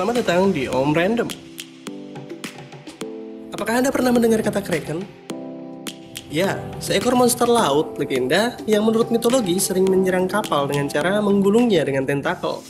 [0.00, 1.28] Selamat datang di Om Random.
[3.52, 5.04] Apakah Anda pernah mendengar kata Kraken?
[6.32, 12.08] Ya, seekor monster laut legenda yang menurut mitologi sering menyerang kapal dengan cara menggulungnya dengan
[12.08, 12.64] tentakel.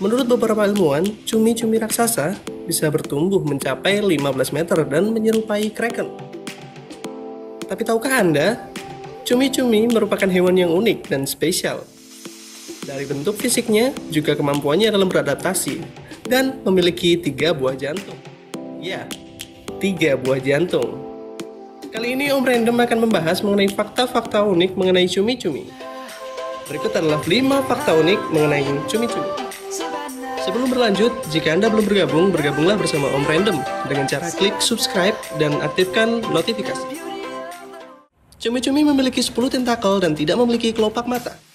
[0.00, 6.08] Menurut beberapa ilmuwan, cumi-cumi raksasa bisa bertumbuh mencapai 15 meter dan menyerupai kraken.
[7.68, 8.72] Tapi tahukah Anda,
[9.28, 11.84] cumi-cumi merupakan hewan yang unik dan spesial.
[12.88, 15.84] Dari bentuk fisiknya, juga kemampuannya dalam beradaptasi,
[16.24, 18.16] dan memiliki tiga buah jantung.
[18.80, 19.04] Ya,
[19.76, 20.96] tiga buah jantung.
[21.92, 25.68] Kali ini Om Random akan membahas mengenai fakta-fakta unik mengenai cumi-cumi.
[26.64, 29.36] Berikut adalah 5 fakta unik mengenai cumi-cumi.
[30.40, 35.52] Sebelum berlanjut, jika Anda belum bergabung, bergabunglah bersama Om Random dengan cara klik subscribe dan
[35.60, 36.88] aktifkan notifikasi.
[38.40, 41.47] Cumi-cumi memiliki 10 tentakel dan tidak memiliki kelopak mata.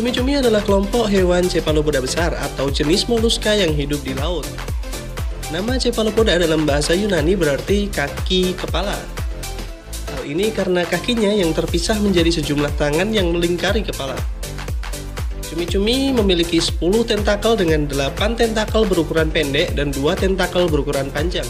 [0.00, 4.48] Cumi-cumi adalah kelompok hewan cephalopoda besar atau jenis moluska yang hidup di laut.
[5.52, 8.96] Nama cephalopoda dalam bahasa Yunani berarti kaki kepala.
[10.08, 14.16] Hal ini karena kakinya yang terpisah menjadi sejumlah tangan yang melingkari kepala.
[15.44, 21.44] Cumi-cumi memiliki 10 tentakel dengan 8 tentakel berukuran pendek dan 2 tentakel berukuran panjang.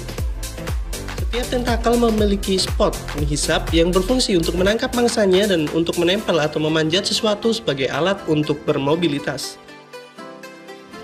[1.30, 7.06] Setiap tentakel memiliki spot menghisap yang berfungsi untuk menangkap mangsanya dan untuk menempel atau memanjat
[7.06, 9.54] sesuatu sebagai alat untuk bermobilitas.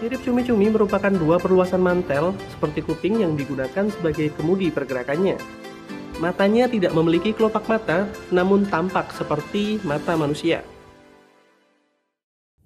[0.03, 5.39] Sirip cumi-cumi merupakan dua perluasan mantel seperti kuping yang digunakan sebagai kemudi pergerakannya.
[6.19, 10.67] Matanya tidak memiliki kelopak mata, namun tampak seperti mata manusia.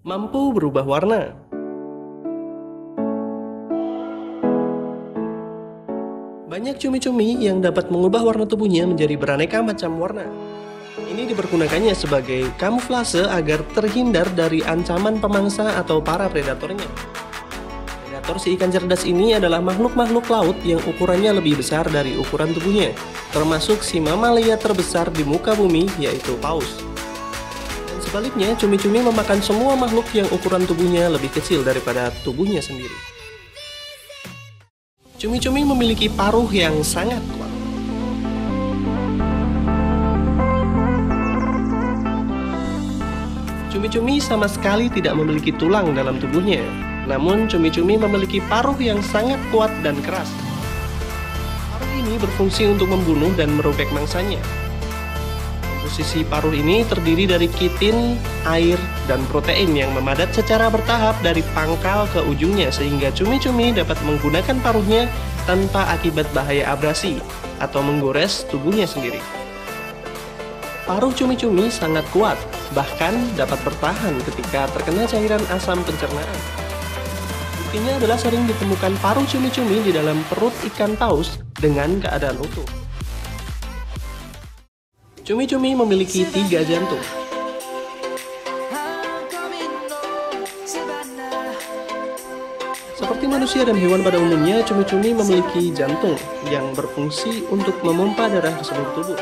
[0.01, 1.50] Mampu berubah warna.
[6.51, 10.27] Banyak cumi-cumi yang dapat mengubah warna tubuhnya menjadi beraneka macam warna.
[10.99, 16.91] Ini dipergunakannya sebagai kamuflase agar terhindar dari ancaman pemangsa atau para predatornya.
[18.03, 22.99] Predator si ikan cerdas ini adalah makhluk-makhluk laut yang ukurannya lebih besar dari ukuran tubuhnya,
[23.31, 26.83] termasuk si mamalia terbesar di muka bumi yaitu paus.
[27.87, 33.20] Dan sebaliknya, cumi-cumi memakan semua makhluk yang ukuran tubuhnya lebih kecil daripada tubuhnya sendiri.
[35.21, 37.53] Cumi-cumi memiliki paruh yang sangat kuat.
[43.69, 46.65] Cumi-cumi sama sekali tidak memiliki tulang dalam tubuhnya,
[47.05, 50.33] namun cumi-cumi memiliki paruh yang sangat kuat dan keras.
[51.77, 54.41] Paruh ini berfungsi untuk membunuh dan merobek mangsanya.
[55.91, 58.15] Posisi paruh ini terdiri dari kitin,
[58.47, 58.79] air,
[59.11, 65.11] dan protein yang memadat secara bertahap dari pangkal ke ujungnya sehingga cumi-cumi dapat menggunakan paruhnya
[65.51, 67.19] tanpa akibat bahaya abrasi
[67.59, 69.19] atau menggores tubuhnya sendiri.
[70.87, 72.39] Paruh cumi-cumi sangat kuat,
[72.71, 76.39] bahkan dapat bertahan ketika terkena cairan asam pencernaan.
[77.67, 82.90] Buktinya adalah sering ditemukan paruh cumi-cumi di dalam perut ikan paus dengan keadaan utuh.
[85.21, 87.03] Cumi-cumi memiliki tiga jantung.
[92.97, 96.17] Seperti manusia dan hewan pada umumnya, cumi-cumi memiliki jantung
[96.49, 99.21] yang berfungsi untuk memompa darah ke seluruh tubuh.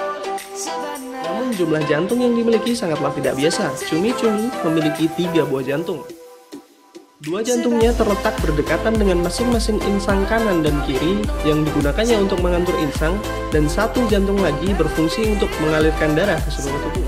[1.26, 3.74] Namun jumlah jantung yang dimiliki sangatlah tidak biasa.
[3.90, 6.06] Cumi-cumi memiliki tiga buah jantung.
[7.18, 13.18] Dua jantungnya terletak berdekatan dengan masing-masing insang kanan dan kiri yang digunakannya untuk mengatur insang
[13.50, 17.02] dan satu jantung lagi berfungsi untuk mengalirkan darah ke seluruh tubuh.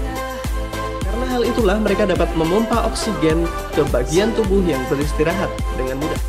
[1.06, 5.46] Karena hal itulah mereka dapat memompa oksigen ke bagian tubuh yang beristirahat
[5.78, 6.22] dengan mudah.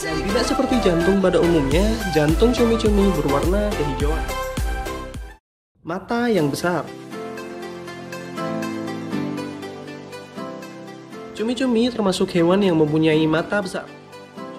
[0.00, 1.84] Dan tidak seperti jantung pada umumnya,
[2.16, 4.24] jantung cumi-cumi berwarna kehijauan.
[5.84, 6.88] Mata yang besar
[11.40, 13.88] Cumi-cumi termasuk hewan yang mempunyai mata besar.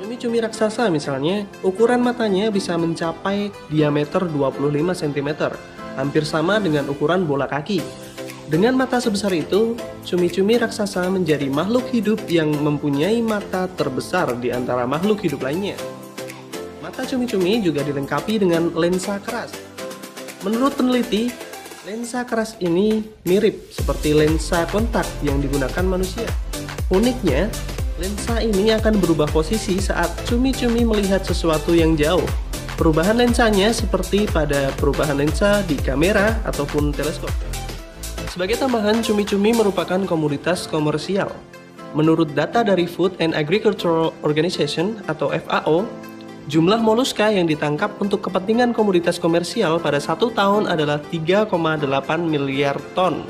[0.01, 5.29] Cumi-cumi raksasa misalnya, ukuran matanya bisa mencapai diameter 25 cm,
[5.93, 7.85] hampir sama dengan ukuran bola kaki.
[8.49, 9.77] Dengan mata sebesar itu,
[10.09, 15.77] cumi-cumi raksasa menjadi makhluk hidup yang mempunyai mata terbesar di antara makhluk hidup lainnya.
[16.81, 19.53] Mata cumi-cumi juga dilengkapi dengan lensa keras.
[20.41, 21.29] Menurut peneliti,
[21.85, 26.50] lensa keras ini mirip seperti lensa kontak yang digunakan manusia.
[26.91, 27.47] Uniknya,
[28.03, 32.27] lensa ini akan berubah posisi saat cumi-cumi melihat sesuatu yang jauh.
[32.75, 37.31] Perubahan lensanya seperti pada perubahan lensa di kamera ataupun teleskop.
[38.27, 41.31] Sebagai tambahan, cumi-cumi merupakan komoditas komersial.
[41.95, 45.87] Menurut data dari Food and Agricultural Organization atau FAO,
[46.51, 51.55] jumlah moluska yang ditangkap untuk kepentingan komoditas komersial pada satu tahun adalah 3,8
[52.19, 53.23] miliar ton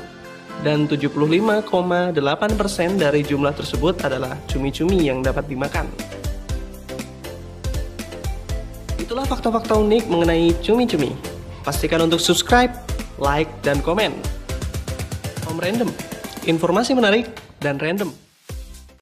[0.60, 2.12] dan 75,8%
[3.00, 5.88] dari jumlah tersebut adalah cumi-cumi yang dapat dimakan.
[9.00, 11.16] Itulah fakta-fakta unik mengenai cumi-cumi.
[11.64, 12.76] Pastikan untuk subscribe,
[13.16, 14.12] like, dan komen.
[15.48, 15.90] Om Random,
[16.44, 17.28] informasi menarik
[17.60, 18.31] dan random.